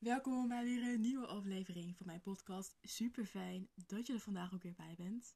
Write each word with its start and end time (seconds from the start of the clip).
Welkom 0.00 0.48
bij 0.48 0.64
weer 0.64 0.82
een 0.82 1.00
nieuwe 1.00 1.26
aflevering 1.26 1.96
van 1.96 2.06
mijn 2.06 2.20
podcast. 2.20 2.78
Super 2.82 3.24
fijn 3.24 3.68
dat 3.74 4.06
je 4.06 4.12
er 4.12 4.20
vandaag 4.20 4.54
ook 4.54 4.62
weer 4.62 4.74
bij 4.74 4.94
bent. 4.96 5.34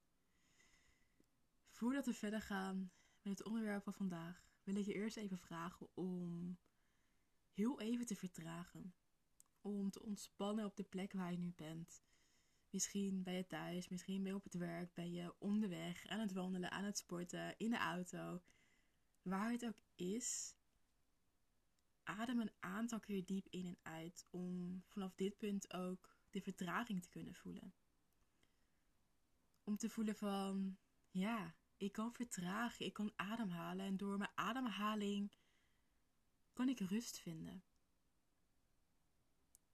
Voordat 1.70 2.06
we 2.06 2.14
verder 2.14 2.40
gaan 2.40 2.92
met 3.22 3.38
het 3.38 3.46
onderwerp 3.46 3.82
van 3.82 3.92
vandaag, 3.92 4.46
wil 4.62 4.76
ik 4.76 4.84
je 4.84 4.94
eerst 4.94 5.16
even 5.16 5.38
vragen 5.38 5.88
om 5.94 6.56
heel 7.52 7.80
even 7.80 8.06
te 8.06 8.16
vertragen. 8.16 8.94
Om 9.60 9.90
te 9.90 10.02
ontspannen 10.02 10.64
op 10.64 10.76
de 10.76 10.84
plek 10.84 11.12
waar 11.12 11.30
je 11.30 11.38
nu 11.38 11.52
bent. 11.56 12.02
Misschien 12.70 13.22
ben 13.22 13.34
je 13.34 13.46
thuis, 13.46 13.88
misschien 13.88 14.22
ben 14.22 14.32
je 14.32 14.38
op 14.38 14.44
het 14.44 14.54
werk, 14.54 14.94
ben 14.94 15.12
je 15.12 15.34
onderweg, 15.38 16.06
aan 16.06 16.20
het 16.20 16.32
wandelen, 16.32 16.70
aan 16.70 16.84
het 16.84 16.98
sporten, 16.98 17.54
in 17.58 17.70
de 17.70 17.78
auto. 17.78 18.42
Waar 19.22 19.50
het 19.50 19.64
ook 19.64 19.78
is, 19.94 20.56
adem 22.04 22.40
een 22.40 22.52
aantal 22.60 23.00
keer 23.00 23.24
diep 23.24 23.46
in 23.50 23.66
en 23.66 23.78
uit 23.82 24.26
om 24.30 24.82
vanaf 24.86 25.14
dit 25.14 25.38
punt 25.38 25.72
ook 25.72 26.16
de 26.30 26.40
vertraging 26.40 27.02
te 27.02 27.08
kunnen 27.08 27.34
voelen. 27.34 27.74
Om 29.64 29.76
te 29.76 29.90
voelen 29.90 30.16
van, 30.16 30.76
ja, 31.10 31.54
ik 31.76 31.92
kan 31.92 32.14
vertragen, 32.14 32.86
ik 32.86 32.92
kan 32.92 33.12
ademhalen 33.16 33.86
en 33.86 33.96
door 33.96 34.18
mijn 34.18 34.30
ademhaling 34.34 35.32
kan 36.52 36.68
ik 36.68 36.80
rust 36.80 37.18
vinden. 37.18 37.62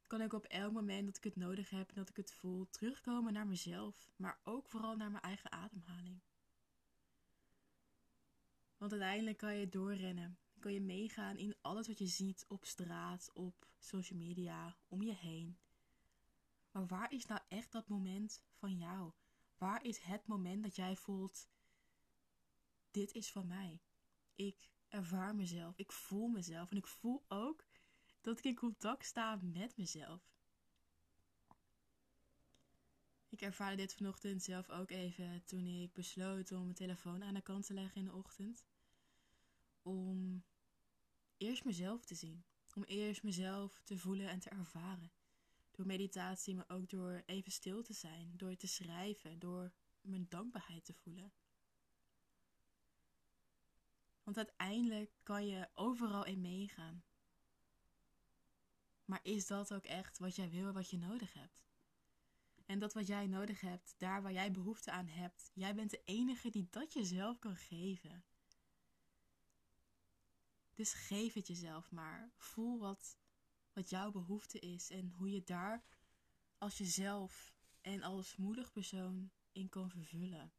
Kan 0.07 0.21
ik 0.21 0.33
op 0.33 0.45
elk 0.45 0.73
moment 0.73 1.07
dat 1.07 1.17
ik 1.17 1.25
het 1.25 1.37
nodig 1.37 1.71
heb 1.71 1.89
en 1.89 1.95
dat 1.95 2.09
ik 2.09 2.17
het 2.17 2.33
voel 2.33 2.69
terugkomen 2.71 3.33
naar 3.33 3.47
mezelf, 3.47 4.11
maar 4.17 4.41
ook 4.43 4.69
vooral 4.69 4.97
naar 4.97 5.11
mijn 5.11 5.23
eigen 5.23 5.53
ademhaling. 5.53 6.21
Want 8.77 8.93
uiteindelijk 8.93 9.37
kan 9.37 9.57
je 9.57 9.69
doorrennen 9.69 10.39
kan 10.61 10.73
je 10.73 10.81
meegaan 10.81 11.37
in 11.37 11.57
alles 11.61 11.87
wat 11.87 11.99
je 11.99 12.07
ziet 12.07 12.45
op 12.49 12.65
straat, 12.65 13.31
op 13.33 13.69
social 13.79 14.19
media, 14.19 14.77
om 14.89 15.03
je 15.03 15.15
heen. 15.15 15.59
Maar 16.71 16.87
waar 16.87 17.13
is 17.13 17.27
nou 17.27 17.41
echt 17.49 17.73
dat 17.73 17.89
moment 17.89 18.43
van 18.53 18.77
jou? 18.77 19.13
Waar 19.59 19.85
is 19.85 19.99
het 19.99 20.27
moment 20.27 20.63
dat 20.63 20.77
jij 20.77 20.97
voelt: 20.97 21.49
dit 22.91 23.13
is 23.13 23.33
van 23.33 23.47
mij? 23.47 23.81
Ik 24.35 24.71
ervaar 24.89 25.35
mezelf, 25.35 25.77
ik 25.77 25.93
voel 25.93 26.29
mezelf 26.29 26.71
en 26.71 26.77
ik 26.77 26.87
voel 26.87 27.25
ook 27.29 27.65
dat 28.21 28.39
ik 28.39 28.45
in 28.45 28.55
contact 28.55 29.07
sta 29.07 29.39
met 29.43 29.77
mezelf. 29.77 30.31
Ik 33.29 33.41
ervaarde 33.41 33.77
dit 33.77 33.95
vanochtend 33.95 34.43
zelf 34.43 34.71
ook 34.71 34.91
even 34.91 35.45
toen 35.45 35.67
ik 35.67 35.93
besloot 35.93 36.53
om 36.53 36.63
mijn 36.63 36.75
telefoon 36.75 37.23
aan 37.23 37.35
de 37.35 37.43
kant 37.43 37.67
te 37.67 37.75
leggen 37.75 37.97
in 37.97 38.05
de 38.05 38.15
ochtend. 38.15 38.65
Om 39.83 40.45
eerst 41.41 41.65
mezelf 41.65 42.05
te 42.05 42.15
zien. 42.15 42.45
Om 42.75 42.83
eerst 42.83 43.23
mezelf 43.23 43.81
te 43.85 43.99
voelen 43.99 44.29
en 44.29 44.39
te 44.39 44.49
ervaren. 44.49 45.13
Door 45.71 45.87
meditatie, 45.87 46.55
maar 46.55 46.69
ook 46.69 46.91
door 46.91 47.23
even 47.27 47.53
stil 47.53 47.83
te 47.83 47.93
zijn. 47.93 48.33
Door 48.37 48.57
te 48.57 48.67
schrijven. 48.67 49.39
Door 49.39 49.73
mijn 50.01 50.27
dankbaarheid 50.29 50.85
te 50.85 50.95
voelen. 50.95 51.33
Want 54.23 54.37
uiteindelijk 54.37 55.11
kan 55.23 55.47
je 55.47 55.69
overal 55.75 56.25
in 56.25 56.41
meegaan. 56.41 57.05
Maar 59.05 59.21
is 59.23 59.47
dat 59.47 59.75
ook 59.75 59.85
echt 59.85 60.19
wat 60.19 60.37
jij 60.37 60.51
wil, 60.51 60.73
wat 60.73 60.91
je 60.91 60.99
nodig 60.99 61.33
hebt? 61.33 61.65
En 62.67 62.79
dat 62.79 62.93
wat 62.93 63.07
jij 63.07 63.27
nodig 63.27 63.61
hebt, 63.61 63.95
daar 63.99 64.23
waar 64.23 64.33
jij 64.33 64.51
behoefte 64.51 64.91
aan 64.91 65.07
hebt, 65.07 65.51
jij 65.55 65.75
bent 65.75 65.91
de 65.91 66.03
enige 66.05 66.51
die 66.51 66.67
dat 66.71 66.93
jezelf 66.93 67.39
kan 67.39 67.57
geven. 67.57 68.25
Dus 70.81 70.93
geef 70.93 71.33
het 71.33 71.47
jezelf 71.47 71.91
maar. 71.91 72.33
Voel 72.37 72.79
wat, 72.79 73.19
wat 73.73 73.91
jouw 73.91 74.11
behoefte 74.11 74.59
is 74.59 74.91
en 74.91 75.09
hoe 75.09 75.31
je 75.31 75.43
daar 75.43 75.85
als 76.59 76.79
jezelf 76.79 77.55
en 77.81 78.03
als 78.03 78.37
moedig 78.37 78.73
persoon 78.73 79.31
in 79.53 79.69
kan 79.69 79.91
vervullen. 79.91 80.53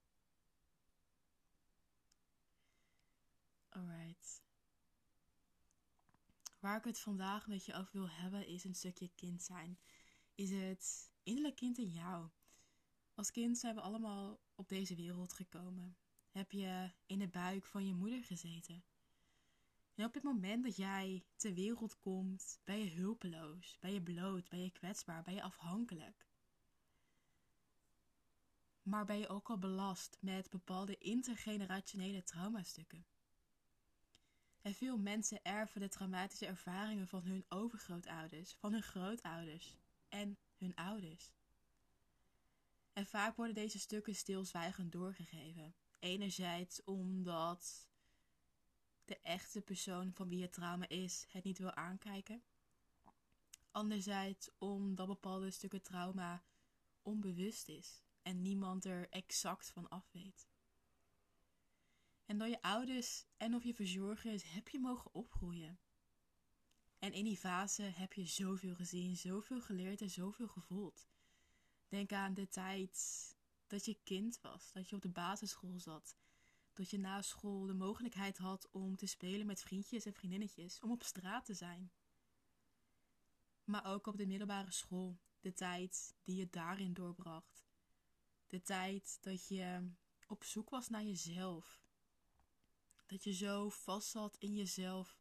Alright. 3.70 4.42
Waar 6.60 6.78
ik 6.78 6.84
het 6.84 7.00
vandaag 7.00 7.48
met 7.48 7.66
je 7.66 7.74
over 7.74 7.92
wil 7.92 8.10
hebben 8.10 8.48
is 8.48 8.64
een 8.64 8.76
stukje 8.76 9.12
kind 9.16 9.44
zijn. 9.44 9.80
Is 10.36 10.50
het 10.50 11.12
innerlijk 11.24 11.56
kind 11.56 11.78
in 11.78 11.92
jou. 11.92 12.30
Als 13.14 13.32
kind 13.32 13.58
zijn 13.58 13.76
we 13.76 13.82
allemaal 13.82 14.40
op 14.56 14.70
deze 14.70 14.96
wereld 14.96 15.34
gekomen. 15.34 15.98
Heb 16.30 16.52
je 16.52 16.92
in 17.06 17.20
de 17.20 17.28
buik 17.28 17.66
van 17.66 17.88
je 17.88 17.94
moeder 17.94 18.24
gezeten? 18.24 18.84
En 19.96 20.06
op 20.06 20.14
het 20.14 20.24
moment 20.24 20.64
dat 20.64 20.76
jij 20.76 21.24
ter 21.36 21.54
wereld 21.54 22.00
komt, 22.00 22.60
ben 22.64 22.80
je 22.80 22.90
hulpeloos, 22.90 23.78
ben 23.80 23.94
je 23.94 24.02
bloot, 24.02 24.50
ben 24.50 24.64
je 24.64 24.72
kwetsbaar, 24.72 25.24
ben 25.24 25.34
je 25.34 25.42
afhankelijk. 25.42 26.26
Maar 28.84 29.06
ben 29.06 29.18
je 29.18 29.28
ook 29.28 29.50
al 29.50 29.58
belast 29.58 30.18
met 30.20 30.50
bepaalde 30.50 30.98
intergenerationele 30.98 32.24
traumastukken. 32.24 33.06
En 34.62 34.74
veel 34.74 34.98
mensen 34.98 35.44
erven 35.44 35.82
de 35.82 35.88
traumatische 35.88 36.46
ervaringen 36.46 37.08
van 37.08 37.24
hun 37.24 37.46
overgrootouders, 37.50 38.54
van 38.54 38.72
hun 38.72 38.84
grootouders 38.84 39.76
en 40.10 40.38
hun 40.58 40.76
ouders. 40.76 41.32
En 42.94 43.06
vaak 43.06 43.36
worden 43.36 43.56
deze 43.56 43.80
stukken 43.80 44.16
stilzwijgend 44.16 44.92
doorgegeven. 44.92 45.76
Enerzijds 46.00 46.84
omdat 46.84 47.91
de 49.12 49.20
echte 49.22 49.62
persoon 49.62 50.14
van 50.14 50.28
wie 50.28 50.42
het 50.42 50.54
trauma 50.54 50.88
is 50.88 51.26
het 51.28 51.44
niet 51.44 51.58
wil 51.58 51.74
aankijken. 51.74 52.44
Anderzijds 53.72 54.50
omdat 54.58 55.08
bepaalde 55.08 55.52
stukken 55.52 55.82
trauma 55.82 56.44
onbewust 57.02 57.68
is 57.68 58.04
en 58.22 58.42
niemand 58.42 58.86
er 58.86 59.10
exact 59.10 59.72
van 59.72 59.90
af 59.90 60.10
weet. 60.12 60.48
En 62.26 62.38
door 62.38 62.48
je 62.48 62.62
ouders 62.62 63.26
en 63.38 63.56
of 63.56 63.64
je 63.64 63.74
verzorgers 63.74 64.44
heb 64.44 64.68
je 64.70 64.80
mogen 64.80 65.14
opgroeien. 65.14 65.80
En 67.00 67.14
in 67.14 67.24
die 67.24 67.38
fase 67.38 67.84
heb 67.84 68.14
je 68.14 68.26
zoveel 68.26 68.76
gezien, 68.76 69.18
zoveel 69.18 69.62
geleerd 69.62 70.02
en 70.02 70.10
zoveel 70.10 70.48
gevoeld. 70.48 71.08
Denk 71.88 72.12
aan 72.12 72.34
de 72.34 72.48
tijd 72.48 73.36
dat 73.68 73.86
je 73.86 74.00
kind 74.04 74.40
was, 74.42 74.72
dat 74.72 74.90
je 74.90 74.96
op 74.96 75.02
de 75.02 75.10
basisschool 75.10 75.80
zat 75.80 76.16
dat 76.74 76.90
je 76.90 77.00
na 77.00 77.22
school 77.22 77.66
de 77.66 77.74
mogelijkheid 77.74 78.38
had 78.38 78.70
om 78.72 78.96
te 78.96 79.06
spelen 79.06 79.46
met 79.46 79.62
vriendjes 79.62 80.06
en 80.06 80.14
vriendinnetjes, 80.14 80.80
om 80.80 80.92
op 80.92 81.04
straat 81.04 81.46
te 81.46 81.54
zijn. 81.54 81.92
Maar 83.64 83.86
ook 83.86 84.08
op 84.08 84.18
de 84.18 84.26
middelbare 84.26 84.72
school, 84.72 85.18
de 85.40 85.54
tijd 85.54 86.16
die 86.24 86.36
je 86.36 86.50
daarin 86.50 86.94
doorbracht. 86.94 87.66
De 88.48 88.62
tijd 88.62 89.18
dat 89.22 89.48
je 89.48 89.92
op 90.28 90.44
zoek 90.44 90.70
was 90.70 90.90
naar 90.90 91.04
jezelf. 91.04 91.84
Dat 93.06 93.24
je 93.24 93.34
zo 93.34 93.70
vast 93.70 94.10
zat 94.10 94.38
in 94.38 94.56
jezelf, 94.56 95.20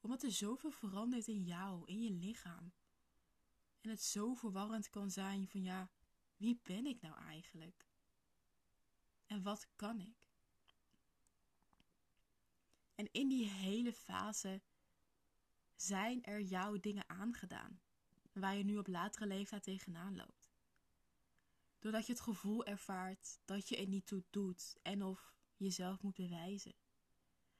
omdat 0.00 0.22
er 0.22 0.32
zoveel 0.32 0.70
verandert 0.70 1.26
in 1.26 1.44
jou, 1.44 1.86
in 1.86 2.02
je 2.02 2.10
lichaam. 2.10 2.72
En 3.80 3.90
het 3.90 4.02
zo 4.02 4.34
verwarrend 4.34 4.90
kan 4.90 5.10
zijn 5.10 5.48
van 5.48 5.62
ja, 5.62 5.90
wie 6.36 6.60
ben 6.62 6.86
ik 6.86 7.00
nou 7.00 7.16
eigenlijk? 7.16 7.86
En 9.26 9.42
wat 9.42 9.68
kan 9.76 10.00
ik? 10.00 10.17
En 12.98 13.08
in 13.12 13.28
die 13.28 13.48
hele 13.48 13.92
fase 13.92 14.60
zijn 15.76 16.24
er 16.24 16.40
jouw 16.40 16.76
dingen 16.80 17.08
aangedaan, 17.08 17.80
waar 18.32 18.56
je 18.56 18.64
nu 18.64 18.76
op 18.76 18.86
latere 18.86 19.26
leeftijd 19.26 19.62
tegenaan 19.62 20.16
loopt. 20.16 20.52
Doordat 21.78 22.06
je 22.06 22.12
het 22.12 22.20
gevoel 22.20 22.64
ervaart 22.64 23.38
dat 23.44 23.68
je 23.68 23.76
er 23.76 23.88
niet 23.88 24.06
toe 24.06 24.24
doet 24.30 24.76
en 24.82 25.02
of 25.02 25.34
jezelf 25.56 26.02
moet 26.02 26.14
bewijzen. 26.14 26.74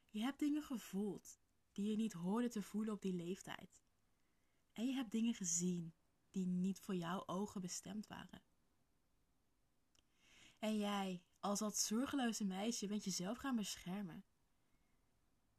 Je 0.08 0.20
hebt 0.20 0.38
dingen 0.38 0.62
gevoeld 0.62 1.38
die 1.72 1.90
je 1.90 1.96
niet 1.96 2.12
hoorde 2.12 2.48
te 2.48 2.62
voelen 2.62 2.94
op 2.94 3.02
die 3.02 3.14
leeftijd. 3.14 3.82
En 4.72 4.86
je 4.86 4.92
hebt 4.92 5.10
dingen 5.10 5.34
gezien 5.34 5.94
die 6.30 6.46
niet 6.46 6.80
voor 6.80 6.96
jouw 6.96 7.26
ogen 7.26 7.60
bestemd 7.60 8.06
waren. 8.06 8.42
En 10.58 10.78
jij, 10.78 11.22
als 11.40 11.58
dat 11.58 11.78
zorgeloze 11.78 12.44
meisje, 12.44 12.86
bent 12.86 13.04
jezelf 13.04 13.38
gaan 13.38 13.56
beschermen 13.56 14.24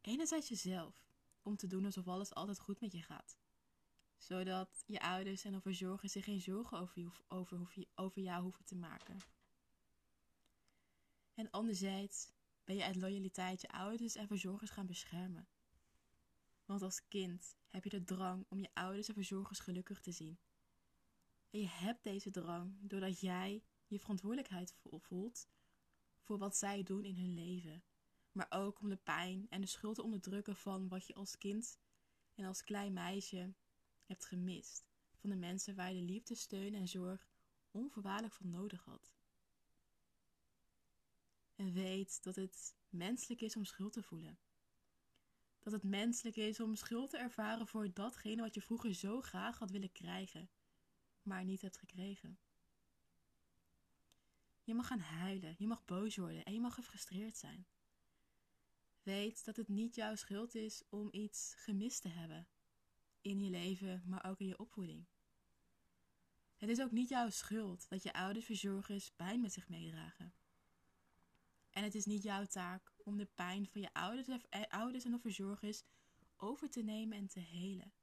enerzijds 0.02 0.48
jezelf, 0.48 1.04
om 1.42 1.56
te 1.56 1.68
doen 1.68 1.86
alsof 1.86 2.08
alles 2.08 2.34
altijd 2.34 2.60
goed 2.60 2.82
met 2.82 2.92
je 2.92 3.02
gaat. 3.02 3.38
Zodat 4.18 4.84
je 4.86 5.00
ouders 5.02 5.44
en 5.44 5.62
verzorgers 5.62 6.12
zich 6.12 6.24
geen 6.24 6.42
zorgen 6.42 6.80
over, 6.80 7.00
je, 7.00 7.10
over, 7.28 7.88
over 7.96 8.22
jou 8.22 8.44
hoeven 8.44 8.66
te 8.66 8.76
maken. 8.76 9.18
En 11.34 11.50
anderzijds 11.50 12.32
ben 12.64 12.76
je 12.76 12.84
uit 12.84 12.96
loyaliteit 12.96 13.62
je 13.62 13.70
ouders 13.70 14.16
en 14.16 14.28
verzorgers 14.28 14.72
gaan 14.72 14.86
beschermen. 14.86 15.48
Want 16.66 16.82
als 16.82 17.08
kind 17.08 17.56
heb 17.68 17.84
je 17.84 17.90
de 17.90 18.04
drang 18.04 18.46
om 18.50 18.60
je 18.60 18.70
ouders 18.74 19.08
en 19.08 19.14
verzorgers 19.14 19.60
gelukkig 19.60 20.02
te 20.02 20.12
zien. 20.12 20.38
En 21.50 21.60
je 21.60 21.68
hebt 21.68 22.04
deze 22.04 22.32
drang 22.32 22.76
doordat 22.80 23.20
jij 23.20 23.64
je 23.88 24.00
verantwoordelijkheid 24.00 24.76
voelt 24.98 25.48
voor 26.22 26.38
wat 26.38 26.58
zij 26.58 26.84
doen 26.84 27.04
in 27.04 27.16
hun 27.16 27.34
leven 27.34 27.84
maar 28.40 28.62
ook 28.62 28.80
om 28.80 28.90
de 28.90 28.96
pijn 28.96 29.48
en 29.50 29.62
de 29.62 29.68
schuld 29.68 29.96
te 29.96 30.04
onderdrukken 30.04 30.56
van 30.56 30.88
wat 30.88 31.08
je 31.08 31.14
als 31.14 31.38
kind 31.38 31.80
en 32.36 32.46
als 32.46 32.64
klein 32.64 32.94
meisje 32.94 33.54
hebt 34.06 34.26
gemist. 34.26 34.88
van 35.16 35.30
de 35.30 35.36
mensen 35.36 35.76
waar 35.76 35.94
je 35.94 36.00
de 36.00 36.06
liefde, 36.06 36.36
steun 36.36 36.74
en 36.74 36.88
zorg 36.88 37.28
onvoorwaardelijk 37.72 38.34
van 38.34 38.50
nodig 38.50 38.84
had. 38.84 39.12
En 41.56 41.74
weet 41.74 42.24
dat 42.24 42.36
het 42.36 42.76
menselijk 42.90 43.42
is 43.42 43.56
om 43.56 43.66
schuld 43.66 43.94
te 43.94 44.04
voelen. 44.04 44.40
Dat 45.60 45.74
het 45.74 45.84
menselijk 45.84 46.36
is 46.36 46.60
om 46.60 46.76
schuld 46.76 47.10
te 47.10 47.18
ervaren 47.18 47.68
voor 47.68 47.94
datgene 47.94 48.42
wat 48.42 48.54
je 48.54 48.62
vroeger 48.62 48.94
zo 48.94 49.22
graag 49.22 49.58
had 49.58 49.72
willen 49.72 49.92
krijgen, 49.92 50.50
maar 51.22 51.46
niet 51.46 51.62
hebt 51.62 51.78
gekregen. 51.78 52.40
Je 54.64 54.74
mag 54.74 54.88
gaan 54.88 55.00
huilen, 55.00 55.56
je 55.58 55.68
mag 55.68 55.86
boos 55.86 56.16
worden 56.16 56.46
en 56.46 56.54
je 56.54 56.60
mag 56.60 56.74
gefrustreerd 56.74 57.38
zijn. 57.38 57.68
Weet 59.04 59.46
dat 59.46 59.56
het 59.56 59.68
niet 59.68 59.96
jouw 59.96 60.16
schuld 60.16 60.56
is 60.56 60.84
om 60.90 61.08
iets 61.12 61.54
gemist 61.58 62.02
te 62.02 62.10
hebben 62.10 62.48
in 63.22 63.40
je 63.40 63.50
leven, 63.50 64.04
maar 64.06 64.26
ook 64.26 64.40
in 64.40 64.48
je 64.48 64.60
opvoeding. 64.60 65.06
Het 66.58 66.70
is 66.70 66.82
ook 66.82 66.92
niet 66.92 67.10
jouw 67.10 67.30
schuld 67.30 67.90
dat 67.90 68.04
je 68.04 68.14
ouders 68.14 68.46
verzorgers 68.46 69.12
pijn 69.12 69.42
met 69.42 69.54
zich 69.54 69.70
meedragen. 69.70 70.34
En 71.70 71.84
het 71.84 71.96
is 71.96 72.06
niet 72.06 72.24
jouw 72.24 72.46
taak 72.46 72.94
om 72.98 73.18
de 73.18 73.26
pijn 73.26 73.68
van 73.68 73.82
je 73.82 73.94
ouders, 73.94 74.28
eh, 74.50 75.06
en 75.06 75.14
of 75.14 75.22
verzorgers 75.22 75.84
over 76.38 76.70
te 76.70 76.82
nemen 76.82 77.18
en 77.18 77.28
te 77.28 77.40
helen. 77.40 77.94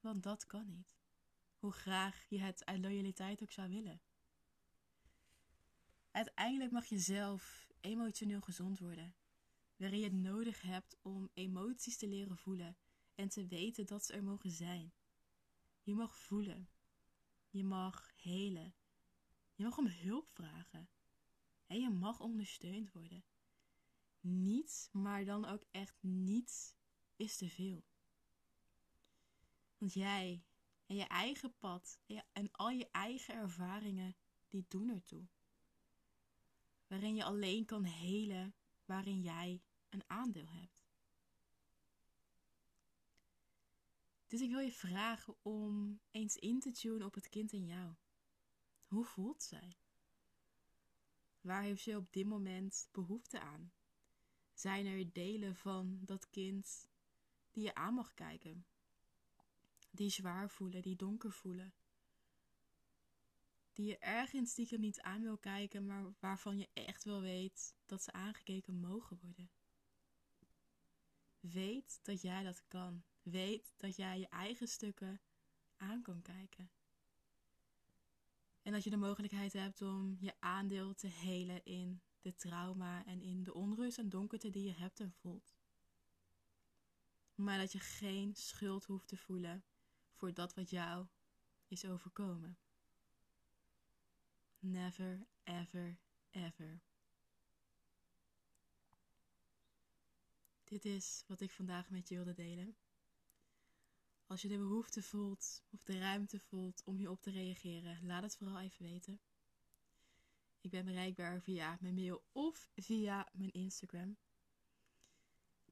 Want 0.00 0.22
dat 0.22 0.46
kan 0.46 0.68
niet. 0.68 0.96
Hoe 1.58 1.72
graag 1.72 2.24
je 2.28 2.38
het 2.38 2.64
uit 2.64 2.80
loyaliteit 2.80 3.42
ook 3.42 3.50
zou 3.50 3.68
willen. 3.68 4.00
Uiteindelijk 6.10 6.70
mag 6.70 6.86
je 6.86 6.98
zelf 6.98 7.68
emotioneel 7.80 8.40
gezond 8.40 8.78
worden, 8.78 9.14
waarin 9.76 9.98
je 9.98 10.04
het 10.04 10.12
nodig 10.12 10.62
hebt 10.62 10.96
om 11.02 11.30
emoties 11.34 11.96
te 11.96 12.08
leren 12.08 12.36
voelen 12.36 12.76
en 13.14 13.28
te 13.28 13.46
weten 13.46 13.86
dat 13.86 14.04
ze 14.04 14.12
er 14.12 14.24
mogen 14.24 14.50
zijn. 14.50 14.92
Je 15.82 15.94
mag 15.94 16.16
voelen. 16.16 16.68
Je 17.50 17.64
mag 17.64 18.10
helen. 18.16 18.74
Je 19.54 19.64
mag 19.64 19.78
om 19.78 19.86
hulp 19.86 20.28
vragen. 20.28 20.88
En 21.66 21.80
je 21.80 21.90
mag 21.90 22.20
ondersteund 22.20 22.92
worden. 22.92 23.24
Niets, 24.20 24.88
maar 24.92 25.24
dan 25.24 25.44
ook 25.44 25.64
echt 25.70 25.96
niets, 26.00 26.74
is 27.16 27.36
te 27.36 27.48
veel. 27.48 27.84
Want 29.78 29.92
jij 29.92 30.44
en 30.86 30.96
je 30.96 31.04
eigen 31.04 31.54
pad 31.58 32.00
en 32.32 32.52
al 32.52 32.70
je 32.70 32.88
eigen 32.90 33.34
ervaringen, 33.34 34.16
die 34.48 34.64
doen 34.68 34.90
ertoe. 34.90 35.26
Waarin 36.86 37.14
je 37.14 37.24
alleen 37.24 37.64
kan 37.64 37.84
helen, 37.84 38.54
waarin 38.86 39.20
jij 39.20 39.62
een 39.88 40.02
aandeel 40.06 40.48
hebt. 40.48 40.84
Dus 44.26 44.40
ik 44.40 44.50
wil 44.50 44.60
je 44.60 44.72
vragen 44.72 45.36
om 45.42 46.00
eens 46.10 46.36
in 46.36 46.60
te 46.60 46.70
tunen 46.70 47.06
op 47.06 47.14
het 47.14 47.28
kind 47.28 47.52
in 47.52 47.66
jou. 47.66 47.94
Hoe 48.86 49.04
voelt 49.04 49.42
zij? 49.42 49.76
Waar 51.40 51.62
heeft 51.62 51.82
ze 51.82 51.96
op 51.96 52.12
dit 52.12 52.26
moment 52.26 52.88
behoefte 52.92 53.40
aan? 53.40 53.72
Zijn 54.54 54.86
er 54.86 55.12
delen 55.12 55.56
van 55.56 55.98
dat 56.02 56.30
kind 56.30 56.88
die 57.50 57.64
je 57.64 57.74
aan 57.74 57.94
mag 57.94 58.14
kijken? 58.14 58.66
Die 59.90 60.10
zwaar 60.10 60.50
voelen, 60.50 60.82
die 60.82 60.96
donker 60.96 61.32
voelen? 61.32 61.74
Die 63.76 63.86
je 63.86 63.98
ergens 63.98 64.50
stiekem 64.50 64.80
niet 64.80 65.00
aan 65.00 65.22
wil 65.22 65.38
kijken, 65.38 65.86
maar 65.86 66.14
waarvan 66.20 66.58
je 66.58 66.68
echt 66.72 67.04
wel 67.04 67.20
weet 67.20 67.74
dat 67.86 68.02
ze 68.02 68.12
aangekeken 68.12 68.80
mogen 68.80 69.18
worden? 69.22 69.50
Weet 71.40 71.98
dat 72.02 72.22
jij 72.22 72.42
dat 72.42 72.62
kan. 72.68 73.04
Weet 73.22 73.74
dat 73.76 73.96
jij 73.96 74.18
je 74.18 74.28
eigen 74.28 74.68
stukken 74.68 75.20
aan 75.76 76.02
kan 76.02 76.22
kijken. 76.22 76.70
En 78.62 78.72
dat 78.72 78.84
je 78.84 78.90
de 78.90 78.96
mogelijkheid 78.96 79.52
hebt 79.52 79.82
om 79.82 80.16
je 80.20 80.34
aandeel 80.40 80.94
te 80.94 81.06
helen 81.06 81.64
in 81.64 82.00
de 82.20 82.34
trauma 82.34 83.04
en 83.04 83.22
in 83.22 83.44
de 83.44 83.54
onrust 83.54 83.98
en 83.98 84.08
donkerte 84.08 84.50
die 84.50 84.64
je 84.64 84.74
hebt 84.74 85.00
en 85.00 85.12
voelt. 85.12 85.56
Maar 87.34 87.58
dat 87.58 87.72
je 87.72 87.80
geen 87.80 88.34
schuld 88.34 88.84
hoeft 88.84 89.08
te 89.08 89.16
voelen 89.16 89.64
voor 90.12 90.34
dat 90.34 90.54
wat 90.54 90.70
jou 90.70 91.06
is 91.68 91.84
overkomen. 91.84 92.58
Never, 94.66 95.26
ever, 95.44 95.96
ever. 96.30 96.80
Dit 100.64 100.84
is 100.84 101.24
wat 101.26 101.40
ik 101.40 101.50
vandaag 101.50 101.90
met 101.90 102.08
je 102.08 102.14
wilde 102.14 102.34
delen. 102.34 102.76
Als 104.26 104.42
je 104.42 104.48
de 104.48 104.58
behoefte 104.58 105.02
voelt 105.02 105.62
of 105.70 105.82
de 105.82 105.98
ruimte 105.98 106.40
voelt 106.40 106.82
om 106.84 106.96
hierop 106.96 107.22
te 107.22 107.30
reageren, 107.30 108.06
laat 108.06 108.22
het 108.22 108.36
vooral 108.36 108.60
even 108.60 108.84
weten. 108.84 109.20
Ik 110.60 110.70
ben 110.70 110.84
bereikbaar 110.84 111.42
via 111.42 111.78
mijn 111.80 111.94
mail 111.94 112.24
of 112.32 112.70
via 112.74 113.28
mijn 113.32 113.52
Instagram. 113.52 114.16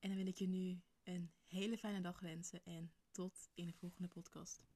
En 0.00 0.08
dan 0.08 0.17
wil 0.17 0.26
ik 0.26 0.38
je 0.38 0.49
nu 0.49 0.81
een 1.02 1.32
hele 1.46 1.79
fijne 1.79 2.00
dag 2.00 2.20
wensen 2.20 2.64
en 2.64 2.93
tot 3.11 3.49
in 3.55 3.67
de 3.67 3.73
volgende 3.73 4.08
podcast. 4.08 4.73